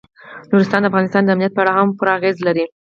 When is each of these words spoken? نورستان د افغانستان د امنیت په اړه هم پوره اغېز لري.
نورستان 0.49 0.81
د 0.81 0.89
افغانستان 0.91 1.21
د 1.23 1.29
امنیت 1.33 1.53
په 1.53 1.61
اړه 1.63 1.71
هم 1.77 1.87
پوره 1.97 2.11
اغېز 2.17 2.37
لري. 2.47 2.65